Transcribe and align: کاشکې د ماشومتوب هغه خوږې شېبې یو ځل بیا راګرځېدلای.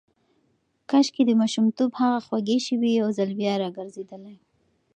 کاشکې 0.89 1.21
د 1.25 1.31
ماشومتوب 1.41 1.91
هغه 2.01 2.19
خوږې 2.25 2.57
شېبې 2.65 2.89
یو 3.01 3.07
ځل 3.17 3.29
بیا 3.39 3.53
راګرځېدلای. 3.63 4.37